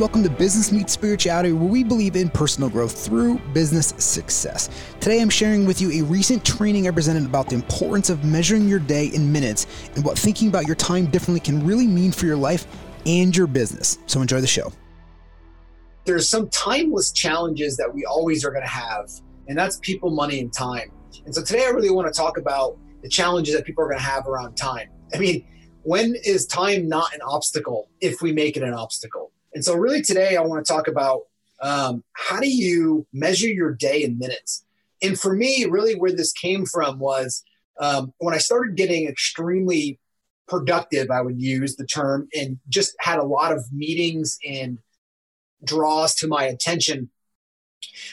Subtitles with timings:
[0.00, 4.70] welcome to Business Meets Spirituality, where we believe in personal growth through business success.
[4.98, 8.66] Today, I'm sharing with you a recent training I presented about the importance of measuring
[8.66, 12.24] your day in minutes and what thinking about your time differently can really mean for
[12.24, 12.66] your life
[13.04, 13.98] and your business.
[14.06, 14.72] So, enjoy the show.
[16.06, 19.10] There's some timeless challenges that we always are going to have,
[19.48, 20.90] and that's people, money, and time.
[21.26, 23.98] And so, today, I really want to talk about the challenges that people are going
[23.98, 24.88] to have around time.
[25.12, 25.46] I mean,
[25.82, 29.29] when is time not an obstacle if we make it an obstacle?
[29.54, 31.22] And so, really, today I want to talk about
[31.60, 34.64] um, how do you measure your day in minutes?
[35.02, 37.42] And for me, really, where this came from was
[37.80, 39.98] um, when I started getting extremely
[40.46, 44.78] productive, I would use the term, and just had a lot of meetings and
[45.64, 47.10] draws to my attention.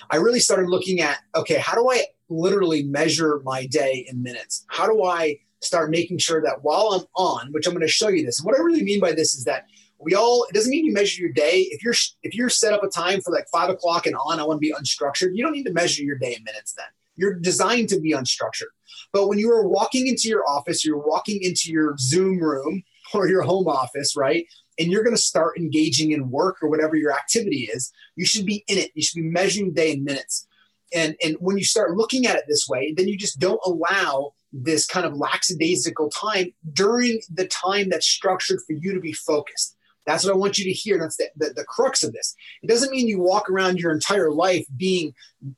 [0.10, 4.66] I really started looking at okay, how do I literally measure my day in minutes?
[4.68, 8.10] How do I start making sure that while I'm on, which I'm going to show
[8.10, 9.66] you this, what I really mean by this is that
[10.00, 11.68] we all it doesn't mean you measure your day.
[11.72, 14.44] If you're if you're set up a time for like five o'clock and on i
[14.44, 16.86] want to be unstructured you don't need to measure your day in minutes then.
[17.16, 18.70] You're designed to be unstructured.
[19.12, 23.28] But when you are walking into your office you're walking into your zoom room or
[23.28, 24.46] your home office right
[24.80, 28.46] and you're going to start engaging in work or whatever your activity is you should
[28.46, 28.92] be in it.
[28.94, 30.48] You should be measuring day in minutes.
[30.94, 34.34] And and when you start looking at it this way then you just don't allow
[34.54, 39.77] this kind of lackadaisical time during the time that's structured for you to be focused
[40.08, 40.98] that's what I want you to hear.
[40.98, 42.34] That's the, the, the, crux of this.
[42.64, 45.14] It doesn't mean you walk around your entire life being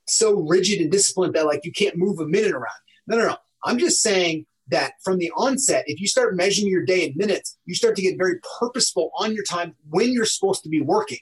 [0.08, 2.66] so rigid and disciplined that like you can't move a minute around.
[3.06, 3.38] No, no, no.
[3.64, 7.58] I'm just saying that from the onset, if you start measuring your day in minutes,
[7.66, 11.20] you start to get very purposeful on your time when you're supposed to be working.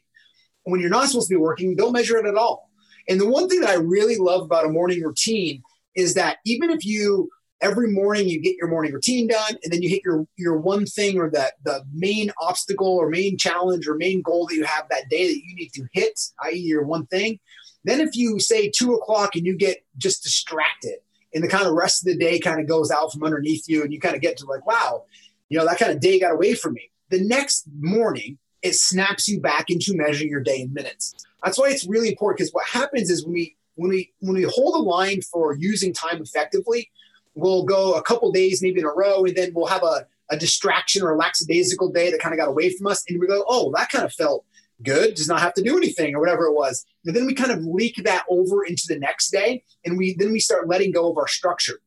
[0.63, 2.69] When you're not supposed to be working, don't measure it at all.
[3.09, 5.63] And the one thing that I really love about a morning routine
[5.95, 7.29] is that even if you
[7.61, 10.85] every morning you get your morning routine done and then you hit your your one
[10.85, 14.87] thing or that the main obstacle or main challenge or main goal that you have
[14.89, 17.39] that day that you need to hit i.e your one thing
[17.83, 20.97] then if you say two o'clock and you get just distracted
[21.33, 23.83] and the kind of rest of the day kind of goes out from underneath you
[23.83, 25.03] and you kind of get to like wow
[25.49, 26.91] you know that kind of day got away from me.
[27.09, 31.13] The next morning it snaps you back into measuring your day in minutes.
[31.43, 34.43] That's why it's really important because what happens is when we when we when we
[34.43, 36.89] hold a line for using time effectively
[37.37, 40.37] we'll go a couple days maybe in a row and then we'll have a, a
[40.37, 43.45] distraction or a lackadaisical day that kind of got away from us and we go
[43.47, 44.45] oh that kind of felt
[44.83, 46.85] good does not have to do anything or whatever it was.
[47.05, 50.31] And then we kind of leak that over into the next day and we then
[50.31, 51.79] we start letting go of our structure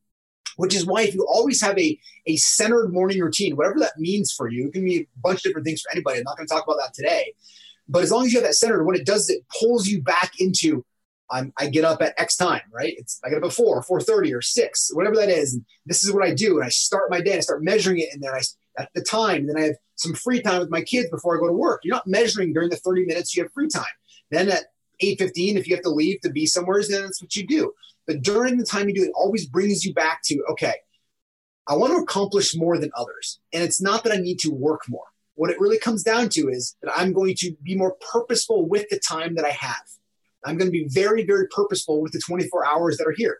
[0.57, 1.97] which is why if you always have a,
[2.27, 5.43] a centered morning routine whatever that means for you it can be a bunch of
[5.43, 7.33] different things for anybody i'm not going to talk about that today
[7.87, 10.01] but as long as you have that centered what it does is it pulls you
[10.01, 10.83] back into
[11.31, 12.93] I'm, I get up at X time, right?
[12.97, 15.53] It's I get up at four, four thirty, or six, whatever that is.
[15.53, 17.31] And this is what I do, and I start my day.
[17.31, 18.41] And I start measuring it, and then I
[18.77, 19.47] at the time.
[19.47, 21.81] Then I have some free time with my kids before I go to work.
[21.83, 23.85] You're not measuring during the thirty minutes you have free time.
[24.29, 24.65] Then at
[24.99, 27.73] eight fifteen, if you have to leave to be somewhere, then that's what you do.
[28.07, 30.75] But during the time you do it, always brings you back to okay.
[31.67, 34.81] I want to accomplish more than others, and it's not that I need to work
[34.89, 35.05] more.
[35.35, 38.89] What it really comes down to is that I'm going to be more purposeful with
[38.89, 39.83] the time that I have.
[40.45, 43.39] I'm going to be very, very purposeful with the 24 hours that are here.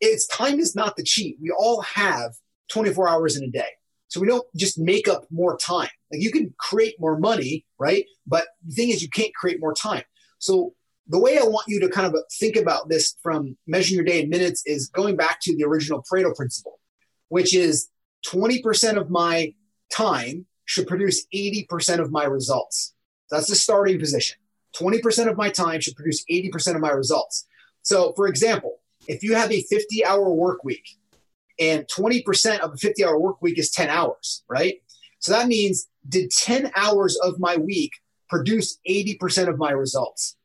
[0.00, 1.36] It's time is not the cheat.
[1.40, 2.32] We all have
[2.70, 3.68] 24 hours in a day.
[4.08, 5.88] So we don't just make up more time.
[6.12, 8.04] Like you can create more money, right?
[8.26, 10.02] But the thing is, you can't create more time.
[10.38, 10.74] So
[11.08, 14.22] the way I want you to kind of think about this from measuring your day
[14.22, 16.78] in minutes is going back to the original Pareto principle,
[17.28, 17.88] which is
[18.26, 19.54] 20% of my
[19.92, 22.94] time should produce 80% of my results.
[23.30, 24.36] That's the starting position.
[24.78, 27.46] 20% of my time should produce 80% of my results.
[27.82, 30.84] So, for example, if you have a 50 hour work week
[31.58, 34.82] and 20% of a 50 hour work week is 10 hours, right?
[35.20, 37.92] So that means did 10 hours of my week
[38.28, 40.36] produce 80% of my results?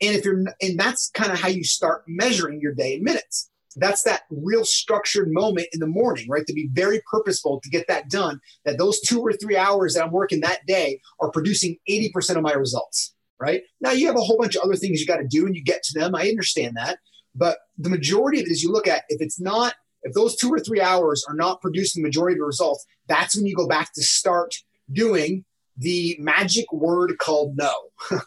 [0.00, 3.50] And if you're, and that's kind of how you start measuring your day in minutes.
[3.76, 6.46] That's that real structured moment in the morning, right?
[6.46, 10.04] To be very purposeful to get that done, that those two or three hours that
[10.04, 13.62] I'm working that day are producing 80% of my results right?
[13.80, 15.62] Now you have a whole bunch of other things you got to do and you
[15.62, 16.14] get to them.
[16.14, 16.98] I understand that.
[17.34, 20.52] But the majority of it is you look at if it's not, if those two
[20.52, 23.66] or three hours are not producing the majority of the results, that's when you go
[23.66, 24.54] back to start
[24.92, 25.44] doing
[25.76, 27.72] the magic word called no.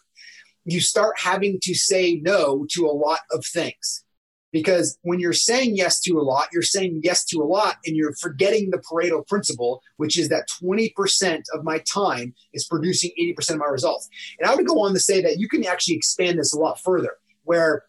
[0.66, 4.04] you start having to say no to a lot of things.
[4.52, 7.96] Because when you're saying yes to a lot, you're saying yes to a lot and
[7.96, 13.52] you're forgetting the Pareto principle, which is that 20% of my time is producing 80%
[13.52, 14.08] of my results.
[14.40, 16.80] And I would go on to say that you can actually expand this a lot
[16.80, 17.84] further, where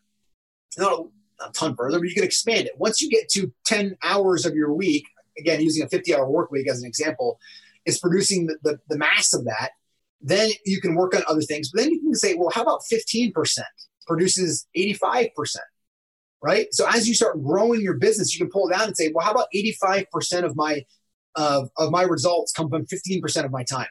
[0.77, 1.07] not
[1.41, 2.73] a ton further, but you can expand it.
[2.77, 5.05] Once you get to 10 hours of your week,
[5.39, 7.39] again, using a 50 hour work week as an example,
[7.87, 9.71] is producing the, the, the mass of that.
[10.21, 11.71] then you can work on other things.
[11.71, 13.33] But then you can say, well, how about 15%
[14.07, 15.31] produces 85%?
[16.41, 16.69] Right.
[16.71, 19.33] So as you start growing your business, you can pull down and say, well, how
[19.33, 20.85] about 85% of my
[21.35, 23.89] of, of my results come from 15% of my time?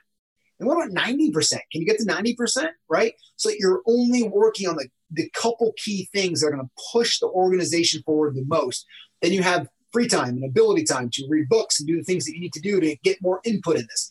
[0.59, 1.51] And what about 90%?
[1.51, 2.67] Can you get to 90%?
[2.89, 3.13] Right.
[3.35, 7.19] So you're only working on the, the couple key things that are going to push
[7.19, 8.85] the organization forward the most.
[9.21, 12.25] Then you have free time and ability time to read books and do the things
[12.25, 14.09] that you need to do to get more input in this.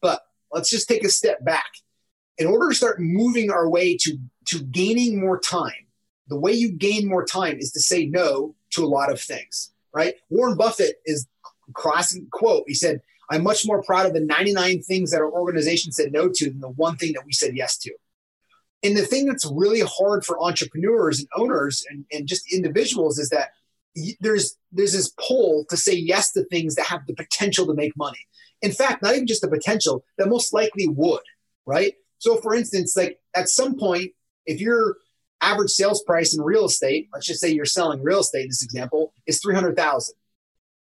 [0.00, 1.66] But let's just take a step back.
[2.38, 5.87] In order to start moving our way to, to gaining more time,
[6.28, 9.72] the way you gain more time is to say no to a lot of things,
[9.92, 10.14] right?
[10.30, 11.26] Warren Buffett is
[11.74, 12.64] classic quote.
[12.66, 16.28] He said, I'm much more proud of the 99 things that our organization said no
[16.28, 17.92] to than the one thing that we said yes to.
[18.82, 23.30] And the thing that's really hard for entrepreneurs and owners and, and just individuals is
[23.30, 23.50] that
[24.20, 27.96] there's there's this pull to say yes to things that have the potential to make
[27.96, 28.18] money.
[28.62, 31.22] In fact, not even just the potential, that most likely would,
[31.66, 31.94] right?
[32.18, 34.12] So for instance, like at some point,
[34.46, 34.96] if your
[35.40, 38.62] average sales price in real estate, let's just say you're selling real estate in this
[38.62, 40.14] example, is 300,000.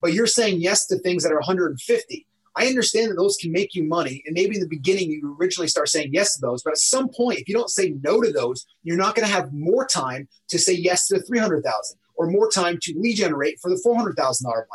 [0.02, 2.28] But you're saying yes to things that are 150.
[2.57, 4.24] I understand that those can make you money.
[4.25, 6.63] And maybe in the beginning, you originally start saying yes to those.
[6.63, 9.34] But at some point, if you don't say no to those, you're not going to
[9.34, 13.60] have more time to say yes to the 300,000 or more time to lead generate
[13.60, 14.66] for the $400,000 buyer.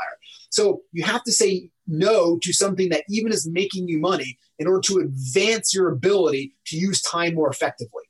[0.51, 4.67] So you have to say no to something that even is making you money in
[4.67, 8.03] order to advance your ability to use time more effectively.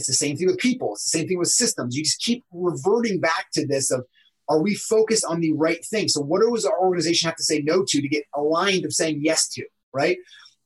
[0.00, 0.94] It's the same thing with people.
[0.94, 1.96] It's the same thing with systems.
[1.96, 4.04] You just keep reverting back to this of
[4.48, 6.08] are we focused on the right thing?
[6.08, 9.20] So what does our organization have to say no to to get aligned of saying
[9.22, 10.18] yes to, right?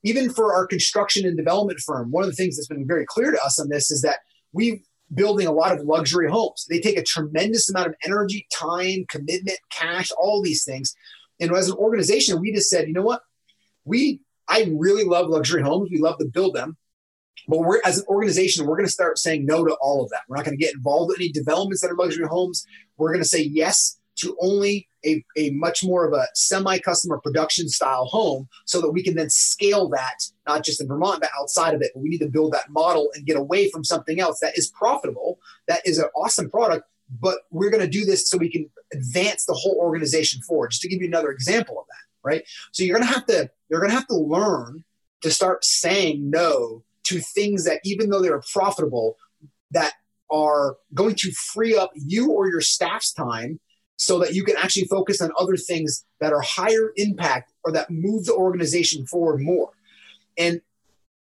[0.05, 3.31] Even for our construction and development firm, one of the things that's been very clear
[3.31, 4.21] to us on this is that
[4.53, 6.67] we building a lot of luxury homes.
[6.69, 10.95] They take a tremendous amount of energy, time, commitment, cash, all these things.
[11.41, 13.21] And as an organization, we just said, you know what?
[13.85, 15.91] We I really love luxury homes.
[15.91, 16.77] We love to build them.
[17.49, 20.23] But we're as an organization, we're going to start saying no to all of that.
[20.29, 22.67] We're not going to get involved in any developments that are luxury homes.
[22.97, 27.69] We're going to say yes to only a, a much more of a semi-customer production
[27.69, 31.75] style home so that we can then scale that not just in vermont but outside
[31.75, 34.39] of it but we need to build that model and get away from something else
[34.41, 35.39] that is profitable
[35.69, 36.87] that is an awesome product
[37.21, 40.83] but we're going to do this so we can advance the whole organization forward just
[40.83, 43.81] to give you another example of that right so you're going to have to you're
[43.81, 44.85] going to have to learn
[45.23, 49.17] to start saying no to things that even though they're profitable
[49.71, 49.93] that
[50.31, 53.61] are going to free up you or your staff's time
[53.97, 57.91] so that you can actually focus on other things that are higher impact or that
[57.91, 59.71] move the organization forward more.
[60.37, 60.61] And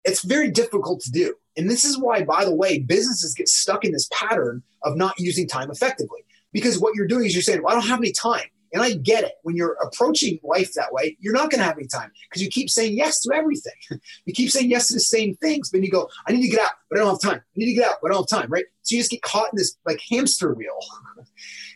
[0.06, 1.36] it's very difficult to do.
[1.58, 5.20] And this is why, by the way, businesses get stuck in this pattern of not
[5.20, 6.22] using time effectively.
[6.54, 8.48] Because what you're doing is you're saying, well, I don't have any time.
[8.76, 9.36] And I get it.
[9.44, 12.50] When you're approaching life that way, you're not going to have any time because you
[12.50, 13.74] keep saying yes to everything.
[14.26, 16.60] you keep saying yes to the same things, but you go, I need to get
[16.60, 17.40] out, but I don't have time.
[17.40, 18.66] I need to get out, but I don't have time, right?
[18.82, 20.78] So you just get caught in this like hamster wheel.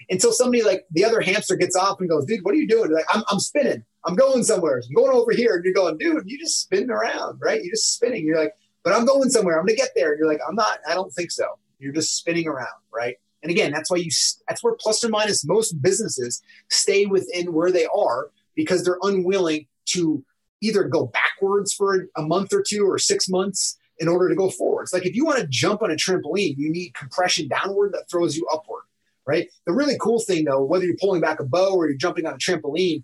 [0.09, 2.91] until somebody like the other hamster gets off and goes, dude, what are you doing?
[2.91, 3.85] like, I'm, I'm spinning.
[4.05, 4.81] I'm going somewhere.
[4.85, 5.55] I'm going over here.
[5.55, 7.61] And you're going, dude, You're just spinning around, right?
[7.63, 8.25] You're just spinning.
[8.25, 8.53] You're like,
[8.83, 9.59] but I'm going somewhere.
[9.59, 10.11] I'm going to get there.
[10.11, 11.45] And you're like, I'm not, I don't think so.
[11.79, 13.17] You're just spinning around, right?
[13.41, 14.09] And again, that's why you,
[14.47, 19.67] that's where plus or minus most businesses stay within where they are because they're unwilling
[19.87, 20.23] to
[20.61, 24.49] either go backwards for a month or two or six months in order to go
[24.49, 24.91] forwards.
[24.91, 28.35] Like if you want to jump on a trampoline, you need compression downward that throws
[28.35, 28.83] you upward
[29.29, 29.47] right?
[29.67, 32.33] The really cool thing though, whether you're pulling back a bow or you're jumping on
[32.33, 33.03] a trampoline,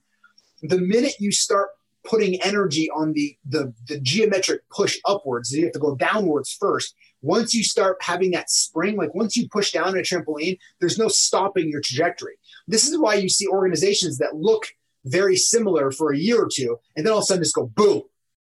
[0.63, 1.69] the minute you start
[2.03, 6.95] putting energy on the, the, the geometric push upwards, you have to go downwards first.
[7.25, 11.07] Once you start having that spring, like once you push down a trampoline, there's no
[11.07, 12.35] stopping your trajectory.
[12.67, 14.67] This is why you see organizations that look
[15.05, 17.67] very similar for a year or two, and then all of a sudden just go
[17.67, 18.03] boom.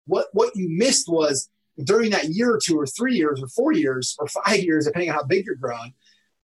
[0.06, 1.50] What what you missed was
[1.82, 5.11] during that year or two or three years or four years or five years, depending
[5.11, 5.94] on how big you're growing,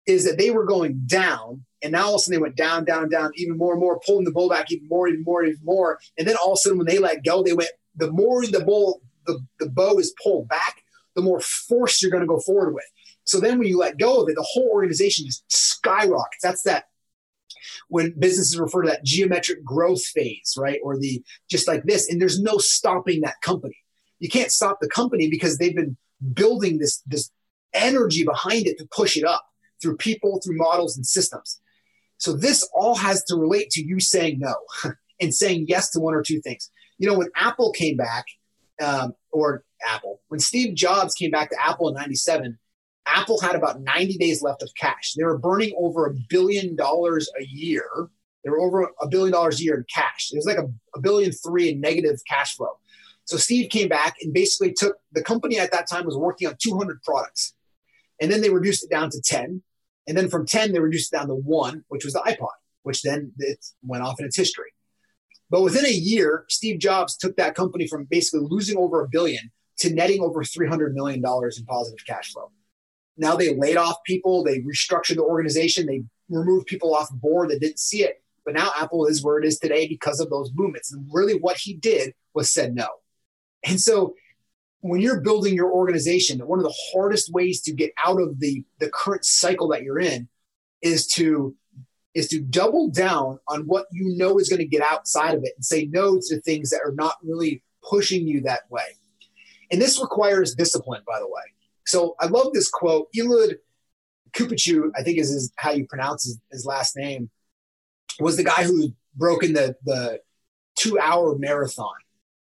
[0.07, 2.85] is that they were going down and now all of a sudden they went down,
[2.85, 5.65] down, down, even more and more, pulling the bull back even more, even more, even
[5.65, 5.99] more.
[6.19, 8.65] And then all of a sudden when they let go, they went, the more the
[8.65, 10.80] bull, the, the bow is pulled back,
[11.15, 12.85] the more force you're going to go forward with.
[13.25, 16.43] So then when you let go of it, the whole organization just skyrockets.
[16.43, 16.85] That's that
[17.89, 20.81] when businesses refer to that geometric growth phase, right?
[20.83, 22.11] Or the just like this.
[22.11, 23.77] And there's no stopping that company.
[24.19, 25.97] You can't stop the company because they've been
[26.35, 27.31] building this, this
[27.73, 29.45] energy behind it to push it up
[29.81, 31.61] through people, through models and systems.
[32.19, 34.55] So this all has to relate to you saying no
[35.21, 36.71] and saying yes to one or two things.
[36.99, 38.27] You know, when Apple came back,
[38.83, 42.59] um, or Apple, when Steve Jobs came back to Apple in 97,
[43.07, 45.15] Apple had about 90 days left of cash.
[45.15, 48.11] They were burning over a billion dollars a year.
[48.45, 50.31] They were over a billion dollars a year in cash.
[50.33, 52.79] It was like a, a billion three in negative cash flow.
[53.25, 56.57] So Steve came back and basically took the company at that time was working on
[56.59, 57.55] 200 products.
[58.21, 59.63] And then they reduced it down to 10.
[60.09, 62.49] And then from 10, they reduced it down to one, which was the iPod,
[62.83, 64.73] which then it went off in its history.
[65.49, 69.51] But within a year, Steve Jobs took that company from basically losing over a billion
[69.81, 72.51] to netting over $300 million in positive cash flow.
[73.17, 77.61] Now they laid off people, they restructured the organization, they removed people off board that
[77.61, 78.23] didn't see it.
[78.45, 80.93] But now Apple is where it is today because of those movements.
[80.93, 82.89] And really, what he did was said no.
[83.65, 84.15] And so,
[84.81, 88.65] when you're building your organization, one of the hardest ways to get out of the,
[88.79, 90.27] the current cycle that you're in
[90.81, 91.55] is to
[92.15, 95.53] is to double down on what you know is going to get outside of it
[95.55, 98.83] and say no to things that are not really pushing you that way.
[99.71, 101.43] And this requires discipline, by the way.
[101.87, 103.09] So I love this quote.
[103.17, 103.57] Eliud
[104.33, 107.31] Kipchoge, I think is his, how you pronounce his, his last name,
[108.19, 110.21] was the guy who broken the the
[110.77, 111.95] two hour marathon,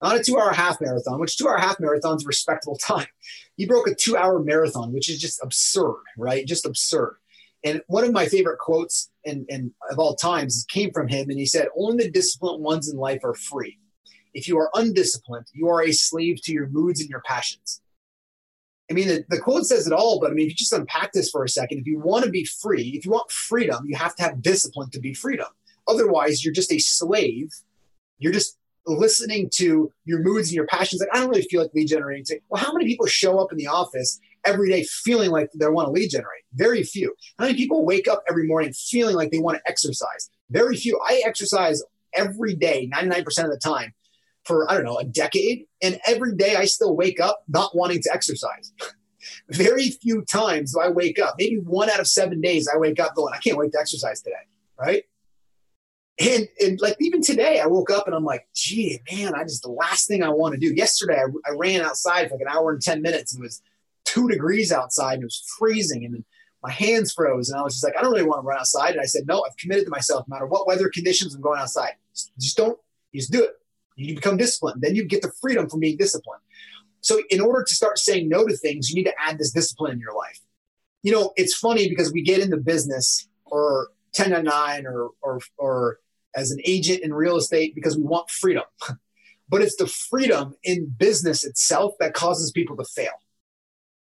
[0.01, 3.07] not a two hour half marathon, which two hour half marathon is a respectable time.
[3.57, 6.45] He broke a two hour marathon, which is just absurd, right?
[6.45, 7.17] Just absurd.
[7.63, 11.45] And one of my favorite quotes and of all times came from him, and he
[11.45, 13.79] said, "Only the disciplined ones in life are free.
[14.33, 17.81] If you are undisciplined, you are a slave to your moods and your passions."
[18.89, 21.13] I mean, the, the quote says it all, but I mean, if you just unpack
[21.13, 23.95] this for a second, if you want to be free, if you want freedom, you
[23.95, 25.47] have to have discipline to be freedom.
[25.87, 27.49] Otherwise, you're just a slave.
[28.19, 31.01] You're just listening to your moods and your passions.
[31.01, 32.39] Like, I don't really feel like lead generating.
[32.49, 35.87] Well, how many people show up in the office every day feeling like they want
[35.87, 36.43] to lead generate?
[36.53, 37.15] Very few.
[37.39, 40.29] How many people wake up every morning feeling like they want to exercise?
[40.49, 40.99] Very few.
[41.07, 41.81] I exercise
[42.13, 43.93] every day, 99% of the time
[44.45, 45.65] for, I don't know, a decade.
[45.81, 48.73] And every day I still wake up not wanting to exercise.
[49.49, 51.35] Very few times do I wake up.
[51.37, 54.21] Maybe one out of seven days I wake up going, I can't wait to exercise
[54.21, 54.35] today.
[54.77, 55.03] Right.
[56.19, 59.63] And, and like even today, I woke up and I'm like, gee, man, I just
[59.63, 60.73] the last thing I want to do.
[60.73, 63.61] Yesterday, I, I ran outside for like an hour and 10 minutes and it was
[64.05, 66.05] two degrees outside and it was freezing.
[66.05, 66.23] And
[66.61, 67.49] my hands froze.
[67.49, 68.91] And I was just like, I don't really want to run outside.
[68.91, 71.59] And I said, no, I've committed to myself no matter what weather conditions I'm going
[71.59, 71.93] outside.
[72.13, 72.79] Just, just don't,
[73.13, 73.51] just do it.
[73.95, 74.81] You become disciplined.
[74.81, 76.41] Then you get the freedom from being disciplined.
[77.01, 79.91] So, in order to start saying no to things, you need to add this discipline
[79.91, 80.39] in your life.
[81.01, 85.99] You know, it's funny because we get into business or ten 1099 or, or, or
[86.35, 88.63] as an agent in real estate because we want freedom.
[89.49, 93.11] but it's the freedom in business itself that causes people to fail.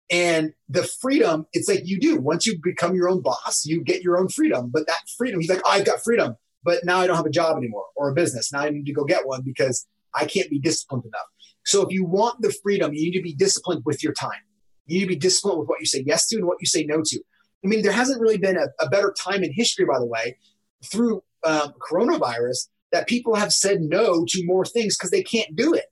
[0.08, 2.16] And the freedom, it's like you do.
[2.16, 4.70] Once you become your own boss, you get your own freedom.
[4.72, 7.30] But that freedom, he's like, oh, I've got freedom but now I don't have a
[7.30, 8.52] job anymore or a business.
[8.52, 11.26] Now I need to go get one because I can't be disciplined enough.
[11.64, 14.40] So if you want the freedom, you need to be disciplined with your time.
[14.86, 16.84] You need to be disciplined with what you say yes to and what you say
[16.84, 17.20] no to.
[17.64, 20.38] I mean, there hasn't really been a, a better time in history, by the way,
[20.84, 25.74] through um, coronavirus that people have said no to more things because they can't do
[25.74, 25.86] it.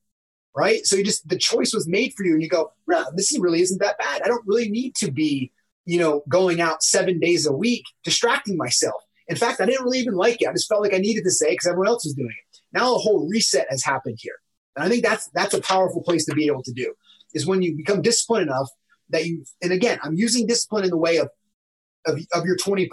[0.57, 0.87] Right.
[0.87, 3.61] So you just, the choice was made for you and you go, no, this really
[3.61, 4.23] isn't that bad.
[4.23, 5.51] I don't really need to be,
[5.85, 9.03] you know, going out seven days a week, distracting myself.
[9.29, 10.49] In fact, I didn't really even like it.
[10.49, 12.61] I just felt like I needed to say because everyone else was doing it.
[12.73, 14.35] Now a whole reset has happened here.
[14.77, 16.95] And I think that's that's a powerful place to be able to do
[17.33, 18.69] is when you become disciplined enough
[19.11, 21.29] that you and again, I'm using discipline in the way of
[22.07, 22.89] of, of your 20%.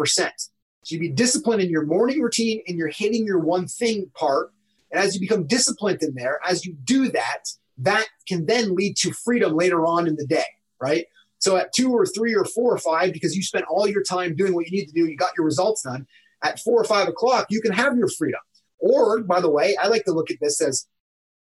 [0.84, 4.52] So you be disciplined in your morning routine and you're hitting your one thing part.
[4.92, 7.44] And as you become disciplined in there, as you do that,
[7.80, 10.46] that can then lead to freedom later on in the day,
[10.80, 11.06] right?
[11.40, 14.36] So at two or three or four or five, because you spent all your time
[14.36, 16.06] doing what you need to do, you got your results done.
[16.44, 18.40] At four or five o'clock, you can have your freedom.
[18.80, 20.88] Or, by the way, I like to look at this as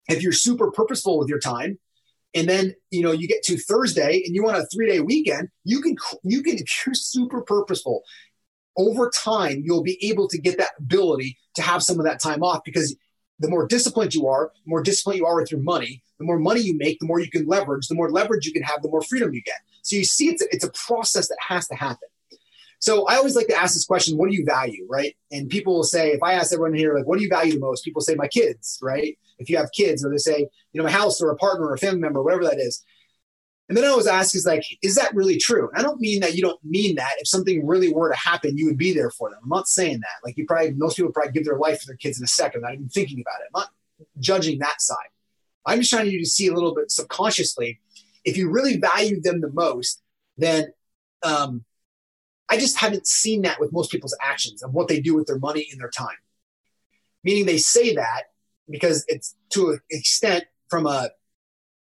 [0.08, 1.80] if you're super purposeful with your time,
[2.34, 5.50] and then you know you get to Thursday and you want a three day weekend,
[5.64, 8.04] you can you can if you're super purposeful.
[8.78, 12.44] Over time, you'll be able to get that ability to have some of that time
[12.44, 12.96] off because
[13.40, 16.40] the more disciplined you are, the more disciplined you are with your money, the more
[16.40, 18.90] money you make, the more you can leverage, the more leverage you can have, the
[18.90, 19.56] more freedom you get.
[19.82, 22.08] So you see, it's a, it's a process that has to happen.
[22.80, 25.16] So I always like to ask this question: What do you value, right?
[25.32, 27.60] And people will say, if I ask everyone here, like, what do you value the
[27.60, 27.84] most?
[27.84, 29.18] People say, my kids, right?
[29.38, 31.74] If you have kids, or they say, you know, my house, or a partner, or
[31.74, 32.84] a family member, whatever that is.
[33.68, 35.70] And then I always ask, is like, is that really true?
[35.70, 37.16] And I don't mean that you don't mean that.
[37.18, 39.40] If something really were to happen, you would be there for them.
[39.42, 40.24] I'm not saying that.
[40.24, 42.62] Like you probably, most people probably give their life for their kids in a second,
[42.62, 43.48] not even thinking about it.
[43.56, 43.70] I'm not
[44.20, 45.10] judging that side.
[45.66, 47.80] I'm just trying you to see a little bit subconsciously.
[48.24, 50.02] If you really value them the most,
[50.38, 50.68] then
[51.24, 51.66] um,
[52.50, 55.40] I just haven't seen that with most people's actions of what they do with their
[55.40, 56.18] money and their time.
[57.24, 58.24] Meaning they say that
[58.70, 61.10] because it's to an extent from a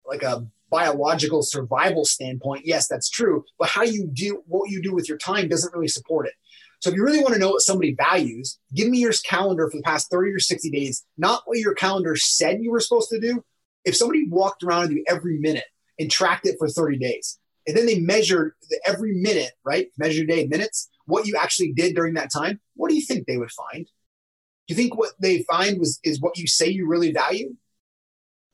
[0.06, 3.44] like a biological survival standpoint, yes, that's true.
[3.58, 6.34] But how you do what you do with your time doesn't really support it.
[6.80, 9.78] So if you really want to know what somebody values, give me your calendar for
[9.78, 13.20] the past 30 or 60 days, not what your calendar said you were supposed to
[13.20, 13.44] do,
[13.84, 15.66] if somebody walked around with you every minute
[16.00, 17.38] and tracked it for 30 days,
[17.70, 19.90] and then they measured every minute, right?
[20.00, 23.38] Measure day minutes, what you actually did during that time, what do you think they
[23.38, 23.86] would find?
[23.86, 27.56] Do you think what they find was is what you say you really value?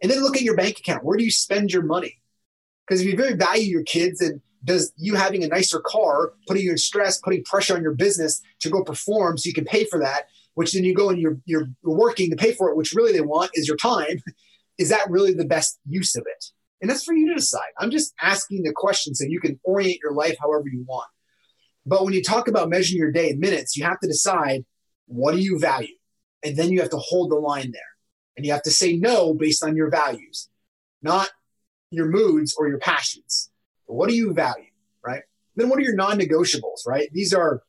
[0.04, 1.06] And then look at your bank account.
[1.06, 2.22] Where do you spend your money?
[2.86, 6.64] Because if you really value your kids and does you having a nicer car putting
[6.64, 9.86] you in stress, putting pressure on your business to go perform so you can pay
[9.86, 10.24] for that,
[10.56, 13.22] which then you go and you're, you're working to pay for it, which really they
[13.22, 14.22] want is your time.
[14.78, 16.48] Is that really the best use of it?
[16.82, 17.72] And that's for you to decide.
[17.80, 21.08] I'm just asking the question so you can orient your life however you want.
[21.86, 24.66] But when you talk about measuring your day in minutes, you have to decide
[25.08, 25.96] what do you value?
[26.44, 27.82] And then you have to hold the line there.
[28.38, 30.50] And you have to say no based on your values,
[31.02, 31.30] not
[31.92, 33.50] your moods or your passions.
[33.86, 34.66] What do you value,
[35.06, 35.22] right?
[35.56, 37.08] Then what are your non negotiables, right?
[37.14, 37.62] These are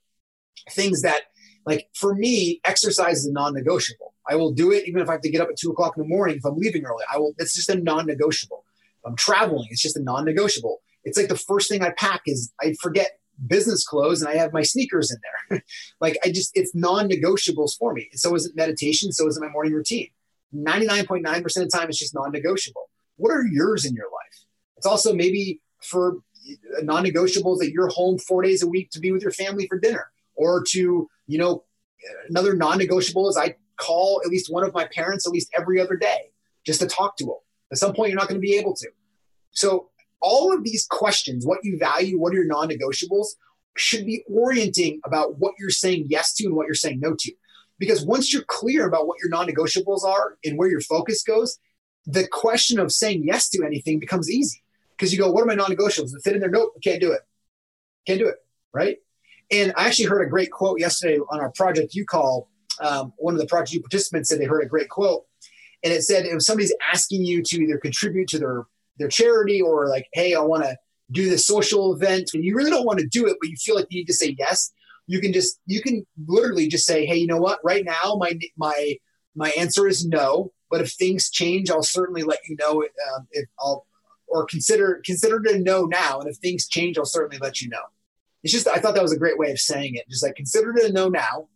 [0.70, 1.22] things that,
[1.64, 4.14] like for me, exercise is a non negotiable.
[4.28, 6.02] I will do it even if I have to get up at two o'clock in
[6.02, 7.04] the morning if I'm leaving early.
[7.12, 8.64] I will, it's just a non negotiable.
[9.06, 10.80] I'm traveling, it's just a non negotiable.
[11.04, 14.52] It's like the first thing I pack is I forget business clothes and I have
[14.52, 15.18] my sneakers in
[15.50, 15.62] there.
[16.00, 18.08] like I just, it's non negotiables for me.
[18.10, 19.12] And so is it meditation.
[19.12, 20.08] So is it my morning routine.
[20.54, 22.88] 99.9% of the time, it's just non negotiable.
[23.16, 24.44] What are yours in your life?
[24.76, 26.18] It's also maybe for
[26.82, 29.78] non negotiables that you're home four days a week to be with your family for
[29.78, 31.64] dinner or to, you know,
[32.28, 35.80] another non negotiable is I call at least one of my parents at least every
[35.80, 36.30] other day
[36.64, 37.36] just to talk to them.
[37.72, 38.88] At some point, you're not going to be able to.
[39.50, 43.26] So, all of these questions what you value, what are your non negotiables
[43.76, 47.32] should be orienting about what you're saying yes to and what you're saying no to.
[47.78, 51.58] Because once you're clear about what your non negotiables are and where your focus goes,
[52.06, 54.62] the question of saying yes to anything becomes easy.
[54.92, 56.12] Because you go, what are my non negotiables?
[56.12, 56.50] That fit in there?
[56.50, 57.20] Nope, can't do it.
[58.06, 58.36] Can't do it.
[58.72, 58.98] Right.
[59.50, 62.48] And I actually heard a great quote yesterday on our project you call.
[62.80, 65.24] Um, one of the project you participants said they heard a great quote.
[65.86, 68.64] And it said if somebody's asking you to either contribute to their
[68.98, 70.76] their charity or like, hey, I want to
[71.12, 73.76] do this social event, and you really don't want to do it, but you feel
[73.76, 74.72] like you need to say yes,
[75.06, 77.60] you can just you can literally just say, hey, you know what?
[77.62, 78.96] Right now, my my
[79.36, 80.52] my answer is no.
[80.72, 82.82] But if things change, I'll certainly let you know.
[82.82, 83.86] Um, if I'll
[84.26, 87.68] or consider consider it a no now, and if things change, I'll certainly let you
[87.68, 87.84] know.
[88.42, 90.08] It's just I thought that was a great way of saying it.
[90.10, 91.46] Just like consider it a no now.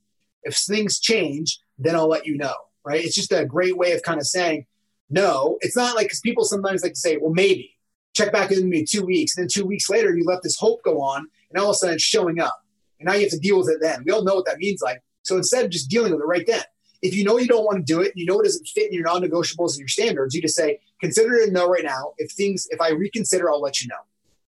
[0.45, 2.55] If things change, then I'll let you know.
[2.85, 3.05] Right?
[3.05, 4.67] It's just a great way of kind of saying
[5.11, 5.59] no.
[5.61, 7.77] It's not like because people sometimes like to say, well, maybe
[8.15, 10.83] check back in me two weeks, and then two weeks later you let this hope
[10.83, 12.65] go on, and all of a sudden it's showing up
[13.01, 14.05] and now you have to deal with it then.
[14.05, 15.03] We all know what that means like.
[15.23, 16.63] So instead of just dealing with it right then,
[17.03, 18.93] if you know you don't want to do it, you know it doesn't fit in
[18.93, 22.13] your non-negotiables and your standards, you just say, consider it a no right now.
[22.19, 23.97] If things, if I reconsider, I'll let you know.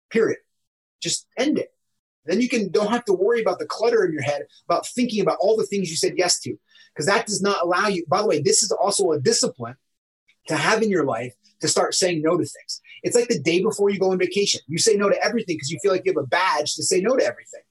[0.09, 0.39] Period.
[1.01, 1.71] Just end it.
[2.25, 5.21] Then you can don't have to worry about the clutter in your head about thinking
[5.21, 6.57] about all the things you said yes to.
[6.93, 9.75] Because that does not allow you, by the way, this is also a discipline
[10.47, 12.81] to have in your life to start saying no to things.
[13.03, 14.61] It's like the day before you go on vacation.
[14.67, 17.01] You say no to everything because you feel like you have a badge to say
[17.01, 17.61] no to everything.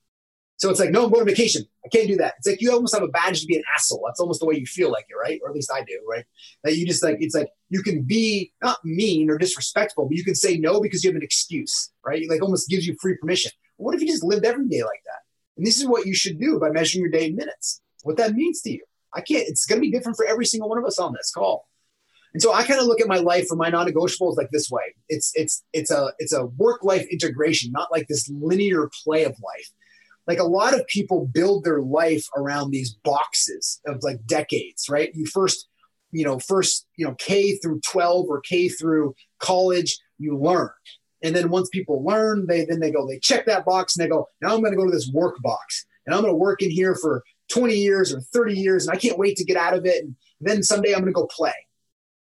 [0.56, 1.62] So it's like, no, I'm going on vacation.
[1.86, 2.34] I can't do that.
[2.38, 4.02] It's like you almost have a badge to be an asshole.
[4.06, 5.40] That's almost the way you feel like it, right?
[5.42, 6.24] Or at least I do, right?
[6.64, 10.22] That you just like, it's like you can be not mean or disrespectful, but you
[10.22, 12.28] can say no because you have an excuse, right?
[12.28, 13.52] Like almost gives you free permission.
[13.78, 15.20] What if you just lived every day like that?
[15.56, 18.34] And this is what you should do by measuring your day in minutes, what that
[18.34, 18.84] means to you.
[19.14, 21.32] I can't, it's going to be different for every single one of us on this
[21.32, 21.66] call.
[22.32, 24.94] And so I kind of look at my life for my non-negotiables like this way.
[25.08, 29.68] It's it's it's a it's a work-life integration, not like this linear play of life
[30.30, 35.10] like a lot of people build their life around these boxes of like decades, right?
[35.12, 35.68] You first,
[36.12, 40.70] you know, first, you know, K through 12 or K through college, you learn.
[41.22, 44.08] And then once people learn, they then they go, they check that box and they
[44.08, 46.62] go, now I'm going to go to this work box and I'm going to work
[46.62, 49.74] in here for 20 years or 30 years and I can't wait to get out
[49.74, 50.04] of it.
[50.04, 51.52] And then someday I'm going to go play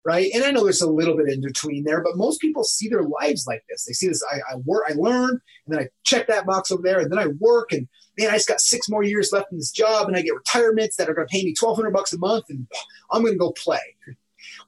[0.06, 0.30] right?
[0.34, 3.04] And I know there's a little bit in between there, but most people see their
[3.04, 3.86] lives like this.
[3.86, 6.84] They see this: I, I work, I learn, and then I check that box over
[6.84, 9.58] there, and then I work, and man, I just got six more years left in
[9.58, 12.14] this job, and I get retirements that are going to pay me twelve hundred bucks
[12.14, 12.68] a month, and
[13.12, 13.80] I'm going to go play.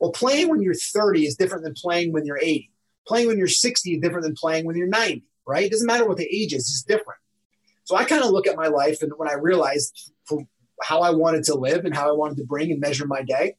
[0.01, 2.71] Well, playing when you're 30 is different than playing when you're 80.
[3.07, 5.65] Playing when you're 60 is different than playing when you're 90, right?
[5.65, 7.19] It doesn't matter what the age is; it's different.
[7.83, 10.11] So I kind of look at my life, and when I realized
[10.83, 13.55] how I wanted to live and how I wanted to bring and measure my day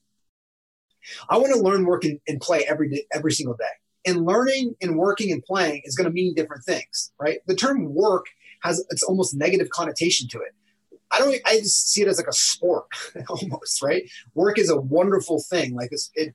[1.28, 3.64] I want to learn, work, and, and play every day, every single day.
[4.06, 7.38] And learning and working and playing is going to mean different things, right?
[7.46, 8.26] The term work
[8.62, 10.54] has it's almost negative connotation to it.
[11.10, 11.34] I don't.
[11.46, 12.86] I just see it as like a sport,
[13.28, 14.08] almost, right?
[14.34, 15.74] Work is a wonderful thing.
[15.74, 16.34] Like it's, it,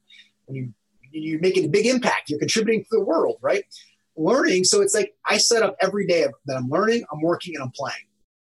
[0.49, 0.73] you
[1.11, 3.63] you're making a big impact, you're contributing to the world, right?
[4.17, 4.63] Learning.
[4.63, 7.71] So it's like I set up every day that I'm learning, I'm working, and I'm
[7.71, 7.95] playing.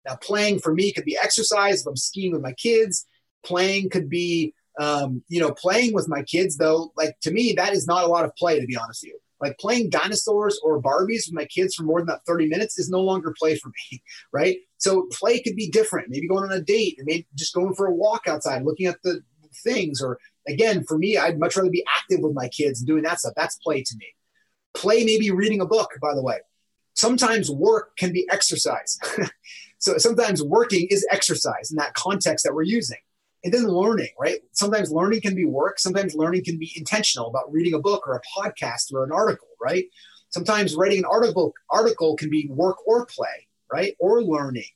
[0.07, 1.81] Now, playing for me could be exercise.
[1.81, 3.07] If I'm skiing with my kids,
[3.45, 7.75] playing could be Um, you know, playing with my kids though, like to me, that
[7.75, 9.19] is not a lot of play to be honest with you.
[9.39, 12.89] Like playing dinosaurs or Barbies with my kids for more than that 30 minutes is
[12.89, 14.57] no longer play for me, right?
[14.79, 16.09] So play could be different.
[16.09, 19.21] Maybe going on a date maybe just going for a walk outside, looking at the
[19.63, 20.01] things.
[20.01, 23.19] Or again, for me, I'd much rather be active with my kids and doing that
[23.21, 23.35] stuff.
[23.37, 24.07] That's play to me.
[24.75, 26.39] Play maybe reading a book, by the way.
[26.95, 28.99] Sometimes work can be exercise.
[29.83, 32.99] so sometimes working is exercise in that context that we're using
[33.43, 34.39] and then learning, right?
[34.53, 35.81] Sometimes learning can be work.
[35.81, 39.49] Sometimes learning can be intentional about reading a book or a podcast or an article,
[39.61, 39.87] right?
[40.29, 43.97] Sometimes writing an article article can be work or play, right?
[43.99, 44.71] Or learning.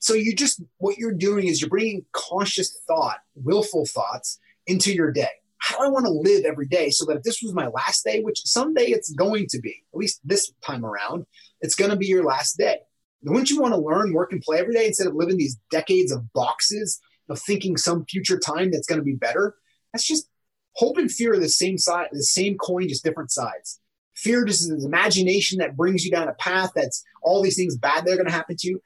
[0.00, 5.12] So you just what you're doing is you're bringing conscious thought, willful thoughts into your
[5.12, 5.30] day.
[5.58, 8.04] How do I want to live every day so that if this was my last
[8.04, 11.26] day, which someday it's going to be, at least this time around,
[11.60, 12.78] it's going to be your last day.
[13.22, 16.12] Wouldn't you want to learn, work, and play every day instead of living these decades
[16.12, 19.54] of boxes of thinking some future time that's going to be better.
[19.92, 20.28] That's just
[20.74, 23.80] hope and fear are the same side, the same coin, just different sides.
[24.14, 27.76] Fear just is an imagination that brings you down a path that's all these things
[27.76, 28.82] bad that are going to happen to you.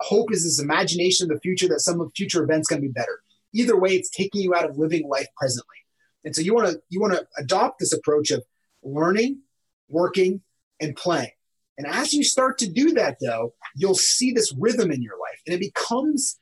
[0.00, 3.22] Hope is this imagination of the future that some future events going to be better.
[3.52, 5.76] Either way, it's taking you out of living life presently.
[6.24, 8.42] And so you want to you want to adopt this approach of
[8.82, 9.40] learning,
[9.88, 10.40] working,
[10.80, 11.30] and playing.
[11.82, 15.40] And as you start to do that, though, you'll see this rhythm in your life,
[15.46, 16.38] and it becomes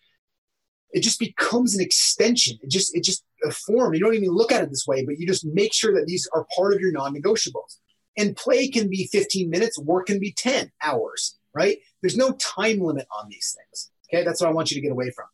[0.93, 2.59] it just becomes an extension.
[2.63, 3.95] It just it just a form.
[3.95, 6.29] You don't even look at it this way, but you just make sure that these
[6.35, 7.79] are part of your non-negotiables.
[8.19, 11.79] And play can be 15 minutes, work can be 10 hours, right?
[12.03, 13.91] There's no time limit on these things.
[14.13, 15.27] Okay, that's what I want you to get away from.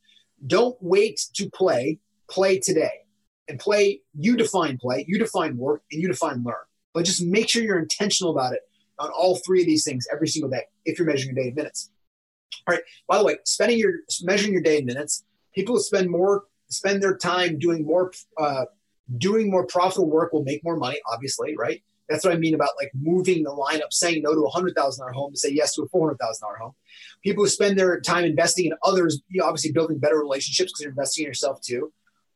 [0.46, 1.98] Don't wait to play,
[2.30, 2.92] play today.
[3.48, 6.54] And play, you define play, you define work, and you define learn.
[6.92, 8.60] But just make sure you're intentional about it
[8.98, 11.54] on all three of these things every single day if you're measuring your day in
[11.54, 11.90] minutes.
[12.66, 12.82] All right.
[13.08, 15.24] By the way, spending your measuring your day in minutes
[15.56, 18.66] people spend more spend their time doing more uh,
[19.18, 22.70] doing more profitable work will make more money obviously right that's what i mean about
[22.80, 25.82] like moving the line up saying no to a $100000 home to say yes to
[25.82, 26.16] a $400000
[26.60, 26.72] home
[27.22, 30.82] people who spend their time investing in others you know, obviously building better relationships because
[30.82, 31.92] you're investing in yourself too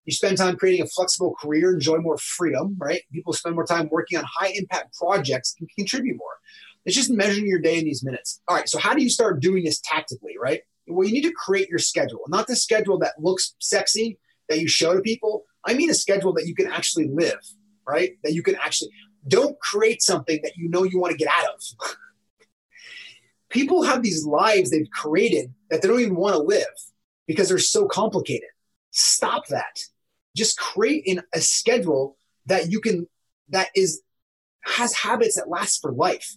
[0.07, 3.89] you spend time creating a flexible career enjoy more freedom right people spend more time
[3.91, 6.39] working on high impact projects and contribute more
[6.85, 9.41] it's just measuring your day in these minutes all right so how do you start
[9.41, 13.15] doing this tactically right well, you need to create your schedule, not the schedule that
[13.19, 15.45] looks sexy that you show to people.
[15.65, 17.41] I mean a schedule that you can actually live,
[17.87, 18.13] right?
[18.25, 18.91] That you can actually
[19.29, 21.97] don't create something that you know you want to get out of.
[23.51, 26.65] people have these lives they've created that they don't even want to live
[27.27, 28.49] because they're so complicated.
[28.91, 29.81] Stop that.
[30.37, 33.09] Just create in a schedule that you can
[33.51, 34.03] that is
[34.63, 36.37] has habits that last for life.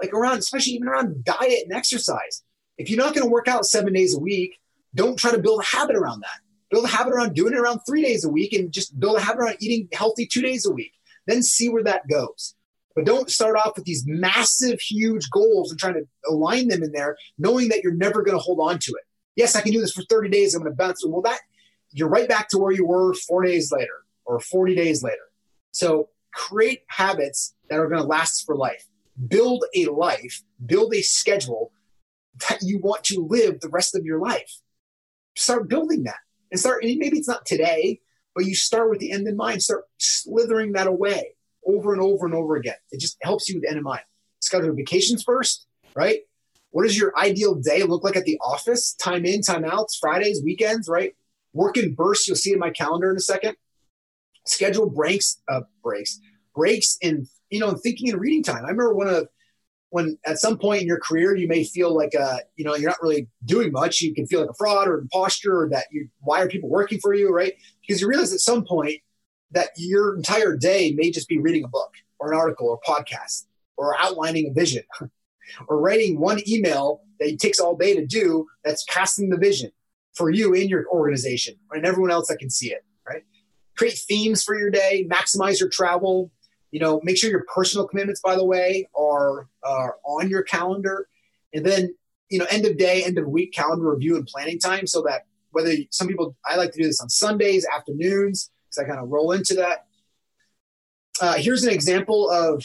[0.00, 2.42] Like around, especially even around diet and exercise.
[2.78, 4.58] If you're not going to work out seven days a week,
[4.94, 6.40] don't try to build a habit around that.
[6.70, 9.20] Build a habit around doing it around three days a week and just build a
[9.20, 10.92] habit around eating healthy two days a week.
[11.26, 12.54] Then see where that goes.
[12.94, 16.92] But don't start off with these massive, huge goals and trying to align them in
[16.92, 19.04] there, knowing that you're never going to hold on to it.
[19.36, 20.54] Yes, I can do this for 30 days.
[20.54, 21.04] I'm going to bounce.
[21.06, 21.40] Well, that
[21.92, 25.16] you're right back to where you were four days later or 40 days later.
[25.72, 28.86] So create habits that are going to last for life.
[29.28, 31.72] Build a life, build a schedule
[32.48, 34.60] that you want to live the rest of your life.
[35.36, 38.00] Start building that and start, and maybe it's not today,
[38.34, 41.34] but you start with the end in mind, start slithering that away
[41.66, 42.76] over and over and over again.
[42.90, 44.02] It just helps you with end in mind.
[44.40, 46.20] Schedule vacations first, right?
[46.70, 48.94] What does your ideal day look like at the office?
[48.94, 51.14] Time in, time out, Fridays, weekends, right?
[51.52, 52.28] Work in bursts.
[52.28, 53.56] You'll see in my calendar in a second.
[54.46, 56.20] Schedule breaks, uh, breaks,
[56.54, 58.64] breaks in you know, thinking and reading time.
[58.64, 59.28] I remember one of
[59.90, 62.88] when at some point in your career you may feel like uh you know you're
[62.88, 66.08] not really doing much you can feel like a fraud or imposture or that you
[66.20, 69.00] why are people working for you right because you realize at some point
[69.50, 73.46] that your entire day may just be reading a book or an article or podcast
[73.76, 74.84] or outlining a vision
[75.68, 79.72] or writing one email that takes all day to do that's casting the vision
[80.14, 83.22] for you in your organization and everyone else that can see it right
[83.76, 86.30] create themes for your day maximize your travel
[86.70, 91.08] you know, make sure your personal commitments, by the way, are, are on your calendar.
[91.52, 91.94] And then,
[92.30, 95.26] you know, end of day, end of week calendar review and planning time so that
[95.50, 99.08] whether some people, I like to do this on Sundays, afternoons, because I kind of
[99.08, 99.86] roll into that.
[101.20, 102.64] Uh, here's an example of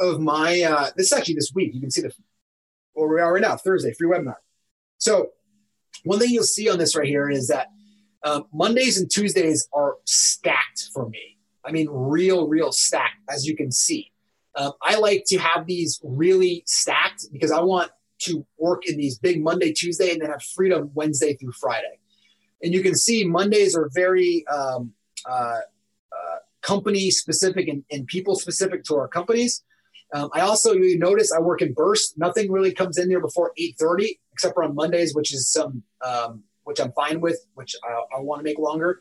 [0.00, 1.74] of my uh, this is actually this week.
[1.74, 2.12] You can see the
[2.92, 4.36] where we are right now, Thursday, free webinar.
[4.98, 5.30] So
[6.04, 7.68] one thing you'll see on this right here is that
[8.24, 11.38] um, Mondays and Tuesdays are stacked for me.
[11.64, 14.10] I mean, real, real stacked, as you can see.
[14.56, 19.18] Um, I like to have these really stacked because I want to work in these
[19.18, 22.00] big Monday, Tuesday, and then have freedom Wednesday through Friday.
[22.62, 24.92] And you can see Mondays are very, um,
[25.28, 29.62] uh, uh, company specific and, and, people specific to our companies.
[30.14, 32.16] Um, I also you notice I work in bursts.
[32.16, 36.44] Nothing really comes in there before 8:30, except for on Mondays, which is some um,
[36.64, 39.00] which I'm fine with, which I, I want to make longer.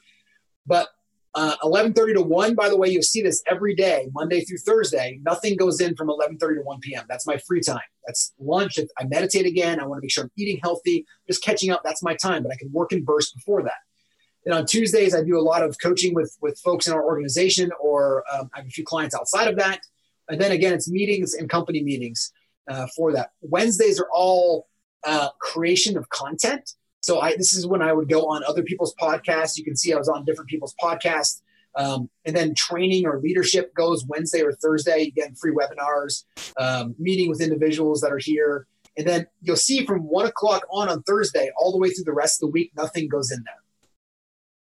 [0.66, 0.90] But
[1.36, 2.56] uh, 11:30 to 1.
[2.56, 5.20] By the way, you'll see this every day, Monday through Thursday.
[5.24, 7.06] Nothing goes in from 11:30 to 1 p.m.
[7.08, 7.80] That's my free time.
[8.06, 8.80] That's lunch.
[9.00, 9.80] I meditate again.
[9.80, 11.82] I want to make sure I'm eating healthy, just catching up.
[11.84, 12.44] That's my time.
[12.44, 13.80] But I can work in bursts before that.
[14.46, 17.70] And on Tuesdays, I do a lot of coaching with with folks in our organization,
[17.80, 19.82] or um, I have a few clients outside of that.
[20.30, 22.32] And then again, it's meetings and company meetings
[22.68, 23.32] uh, for that.
[23.42, 24.68] Wednesdays are all
[25.06, 26.74] uh, creation of content.
[27.02, 29.58] So I, this is when I would go on other people's podcasts.
[29.58, 31.42] You can see I was on different people's podcasts.
[31.76, 35.12] Um, and then training or leadership goes Wednesday or Thursday.
[35.12, 36.24] Get free webinars,
[36.58, 38.68] um, meeting with individuals that are here.
[38.98, 42.14] And then you'll see from one o'clock on on Thursday all the way through the
[42.14, 43.62] rest of the week, nothing goes in there.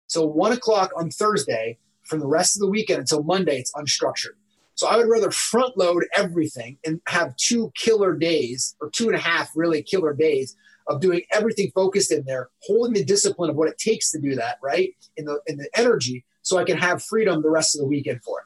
[0.05, 4.37] So one o'clock on Thursday from the rest of the weekend until Monday, it's unstructured.
[4.79, 9.15] So I would rather front load everything and have two killer days or two and
[9.15, 10.55] a half really killer days
[10.87, 14.35] of doing everything focused in there, holding the discipline of what it takes to do
[14.35, 14.95] that, right?
[15.17, 18.23] In the in the energy, so I can have freedom the rest of the weekend
[18.23, 18.45] for it.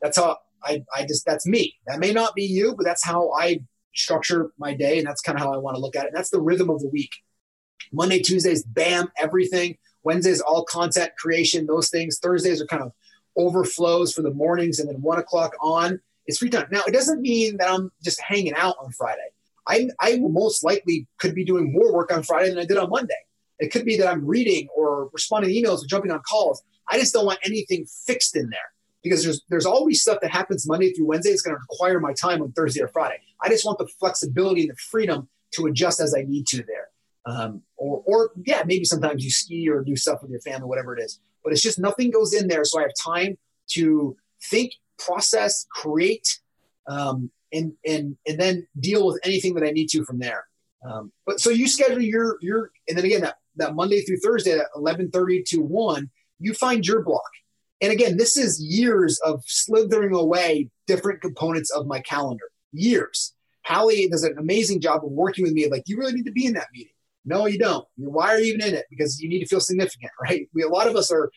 [0.00, 1.74] That's how I, I just that's me.
[1.88, 3.58] That may not be you, but that's how I
[3.96, 6.08] structure my day, and that's kind of how I want to look at it.
[6.08, 7.16] And that's the rhythm of the week.
[7.92, 9.76] Monday, Tuesdays, bam, everything.
[10.04, 12.20] Wednesdays, all content creation, those things.
[12.20, 12.92] Thursdays are kind of
[13.38, 16.66] overflows for the mornings, and then one o'clock on it's free time.
[16.70, 19.30] Now, it doesn't mean that I'm just hanging out on Friday.
[19.66, 22.90] I, I most likely could be doing more work on Friday than I did on
[22.90, 23.14] Monday.
[23.58, 26.62] It could be that I'm reading or responding to emails or jumping on calls.
[26.88, 28.72] I just don't want anything fixed in there
[29.02, 31.30] because there's there's always stuff that happens Monday through Wednesday.
[31.30, 33.20] that's going to require my time on Thursday or Friday.
[33.42, 36.88] I just want the flexibility and the freedom to adjust as I need to there.
[37.26, 40.96] Um, or, or yeah, maybe sometimes you ski or do stuff with your family, whatever
[40.96, 41.20] it is.
[41.42, 43.38] But it's just nothing goes in there, so I have time
[43.72, 44.16] to
[44.50, 46.40] think, process, create,
[46.86, 50.46] um, and and and then deal with anything that I need to from there.
[50.88, 54.58] Um, but so you schedule your your and then again that that Monday through Thursday
[54.58, 57.30] at eleven thirty to one, you find your block.
[57.80, 62.46] And again, this is years of slithering away different components of my calendar.
[62.72, 63.34] Years.
[63.64, 65.68] Hallie does an amazing job of working with me.
[65.68, 66.92] Like, you really need to be in that meeting.
[67.28, 67.86] No, you don't.
[67.96, 68.86] Why are you even in it?
[68.90, 70.48] Because you need to feel significant, right?
[70.54, 71.30] We a lot of us are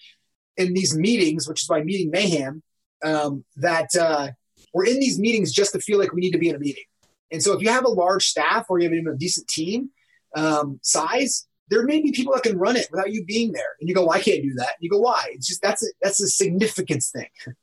[0.57, 2.63] in these meetings, which is why meeting mayhem.
[3.03, 4.29] Um, that uh,
[4.73, 6.83] we're in these meetings just to feel like we need to be in a meeting.
[7.31, 9.89] And so if you have a large staff or you have even a decent team
[10.35, 13.63] um, size, there may be people that can run it without you being there.
[13.79, 14.69] And you go, well, I can't do that.
[14.69, 15.29] And you go, why?
[15.31, 17.29] It's just that's a, that's a significance thing.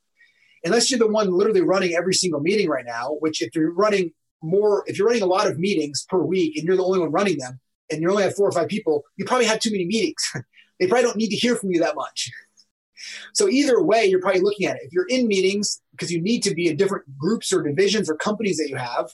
[0.65, 4.11] Unless you're the one literally running every single meeting right now, which if you're running
[4.41, 7.11] more, if you're running a lot of meetings per week and you're the only one
[7.11, 7.59] running them,
[7.91, 10.31] and you only have four or five people, you probably have too many meetings.
[10.79, 12.31] they probably don't need to hear from you that much.
[13.33, 14.83] So either way, you're probably looking at it.
[14.83, 18.15] If you're in meetings because you need to be in different groups or divisions or
[18.15, 19.09] companies that you have,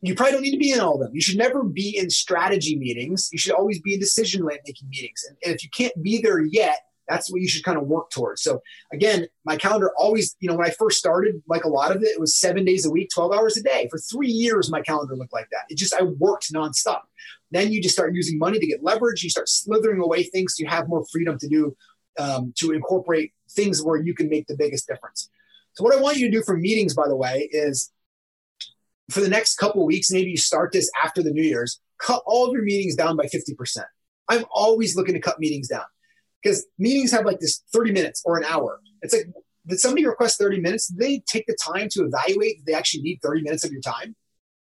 [0.00, 1.14] you probably don't need to be in all of them.
[1.14, 3.28] You should never be in strategy meetings.
[3.32, 5.24] You should always be in decision making meetings.
[5.26, 8.10] And, and if you can't be there yet, that's what you should kind of work
[8.10, 8.42] towards.
[8.42, 8.60] So
[8.92, 12.08] again, my calendar always, you know, when I first started, like a lot of it,
[12.08, 13.88] it was seven days a week, 12 hours a day.
[13.90, 15.64] For three years, my calendar looked like that.
[15.68, 17.02] It just, I worked nonstop.
[17.50, 19.22] Then you just start using money to get leverage.
[19.22, 21.76] You start slithering away things so you have more freedom to do
[22.18, 25.28] um, to incorporate things where you can make the biggest difference.
[25.74, 27.90] So, what I want you to do for meetings, by the way, is
[29.10, 32.46] for the next couple weeks, maybe you start this after the New Year's, cut all
[32.46, 33.84] of your meetings down by 50%.
[34.28, 35.84] I'm always looking to cut meetings down
[36.44, 38.80] because meetings have like this 30 minutes or an hour.
[39.00, 39.26] It's like,
[39.66, 40.88] did somebody request 30 minutes?
[40.88, 43.80] Did they take the time to evaluate that they actually need 30 minutes of your
[43.80, 44.14] time?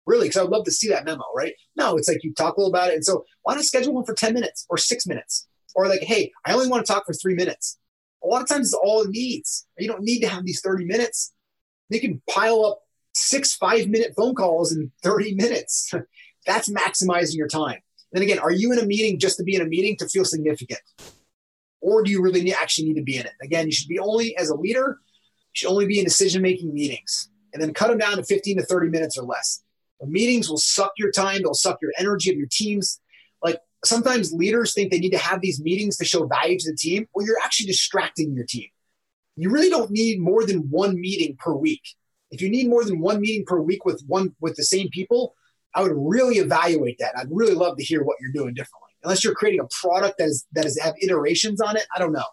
[0.07, 0.29] Really?
[0.29, 1.55] Because I would love to see that memo, right?
[1.77, 2.95] No, it's like you talk a little about it.
[2.95, 5.49] And so why not schedule one for 10 minutes or six minutes?
[5.75, 7.79] Or like, hey, I only want to talk for three minutes.
[8.23, 9.67] A lot of times it's all it needs.
[9.79, 11.33] You don't need to have these 30 minutes.
[11.91, 12.81] They can pile up
[13.15, 15.93] six five minute phone calls in 30 minutes.
[16.47, 17.81] That's maximizing your time.
[18.13, 20.25] Then again, are you in a meeting just to be in a meeting to feel
[20.25, 20.81] significant?
[21.83, 23.33] Or do you really actually need to be in it?
[23.43, 26.73] Again, you should be only, as a leader, you should only be in decision making
[26.73, 29.63] meetings and then cut them down to 15 to 30 minutes or less.
[30.01, 33.01] The meetings will suck your time, they'll suck your energy of your teams.
[33.43, 36.77] Like sometimes leaders think they need to have these meetings to show value to the
[36.77, 37.07] team.
[37.15, 38.69] Well, you're actually distracting your team.
[39.37, 41.83] You really don't need more than one meeting per week.
[42.31, 45.35] If you need more than one meeting per week with one with the same people,
[45.75, 47.17] I would really evaluate that.
[47.17, 48.82] I'd really love to hear what you're doing differently.
[49.05, 52.13] Unless you're creating a product that is that is have iterations on it, I don't
[52.13, 52.25] know,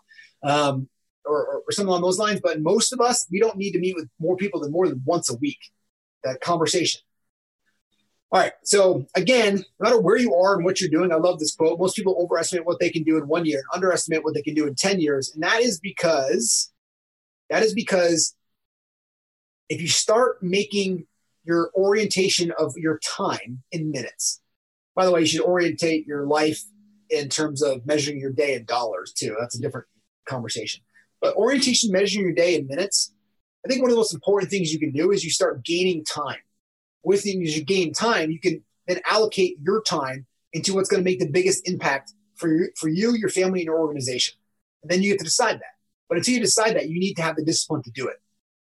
[0.44, 0.90] um,
[1.26, 2.40] or, or, or something along those lines.
[2.44, 5.02] But most of us, we don't need to meet with more people than more than
[5.06, 5.60] once a week.
[6.24, 7.02] That conversation.
[8.32, 8.54] All right.
[8.64, 11.80] So again, no matter where you are and what you're doing, I love this quote.
[11.80, 14.54] Most people overestimate what they can do in one year and underestimate what they can
[14.54, 15.32] do in 10 years.
[15.34, 16.72] And that is because
[17.50, 18.36] that is because
[19.68, 21.08] if you start making
[21.44, 24.42] your orientation of your time in minutes,
[25.00, 26.62] by the way, you should orientate your life
[27.10, 29.34] in terms of measuring your day in dollars too.
[29.40, 29.88] That's a different
[30.28, 30.82] conversation.
[31.22, 33.14] But orientation, measuring your day in minutes,
[33.66, 36.04] I think one of the most important things you can do is you start gaining
[36.04, 36.42] time.
[37.02, 41.02] With you, as you gain time, you can then allocate your time into what's going
[41.02, 44.36] to make the biggest impact for you, for you, your family, and your organization.
[44.84, 45.76] And then you get to decide that.
[46.10, 48.18] But until you decide that, you need to have the discipline to do it.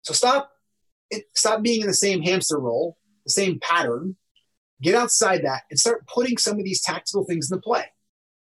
[0.04, 0.52] So stop,
[1.36, 4.16] stop being in the same hamster roll, the same pattern.
[4.82, 7.86] Get outside that and start putting some of these tactical things into play.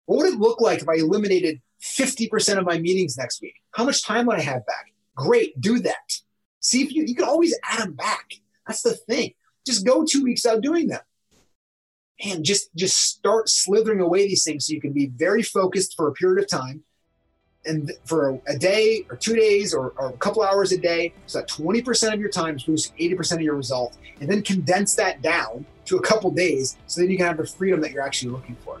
[0.05, 3.55] What would it look like if I eliminated 50% of my meetings next week?
[3.71, 4.93] How much time would I have back?
[5.15, 6.13] Great, do that.
[6.59, 8.33] See if you, you can always add them back.
[8.67, 9.33] That's the thing.
[9.65, 11.01] Just go two weeks out doing them.
[12.23, 16.07] And just, just start slithering away these things so you can be very focused for
[16.07, 16.83] a period of time
[17.65, 21.39] and for a, day or two days or, or, a couple hours a day, so
[21.39, 25.21] that 20% of your time is producing 80% of your result, and then condense that
[25.21, 28.31] down to a couple days so then you can have the freedom that you're actually
[28.31, 28.79] looking for.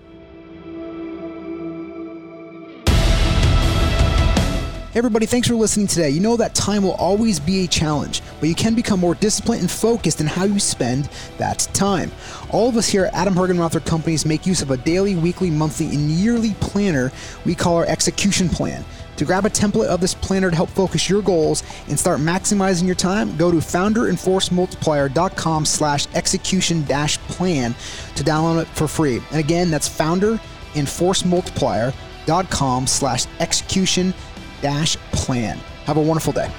[4.91, 6.09] Hey everybody, thanks for listening today.
[6.09, 9.61] You know that time will always be a challenge, but you can become more disciplined
[9.61, 12.11] and focused in how you spend that time.
[12.49, 15.95] All of us here at Adam Hergenrother Companies make use of a daily, weekly, monthly,
[15.95, 17.09] and yearly planner
[17.45, 18.83] we call our execution plan.
[19.15, 22.85] To grab a template of this planner to help focus your goals and start maximizing
[22.85, 27.73] your time, go to founderandforcemultiplier.com slash execution dash plan
[28.15, 29.21] to download it for free.
[29.29, 34.13] And again, that's founderandforcemultiplier.com slash execution
[34.61, 35.57] dash plan.
[35.85, 36.51] Have a wonderful day.